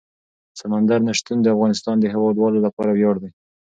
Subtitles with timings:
[0.59, 3.31] سمندر نه شتون د افغانستان د هیوادوالو لپاره ویاړ دی.